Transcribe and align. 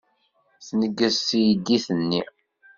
Tneggez 0.67 1.15
teydit-nni. 1.27 2.21